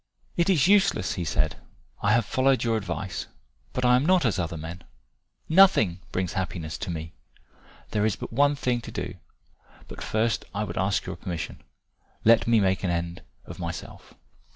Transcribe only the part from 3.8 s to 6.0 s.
I am not as other men. Nothing